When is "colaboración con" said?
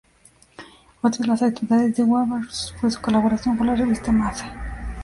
2.99-3.67